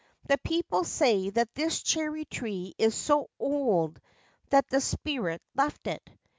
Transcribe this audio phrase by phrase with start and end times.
[0.27, 4.01] The people say that this cherry tree is so old
[4.49, 6.09] that the spirit left it.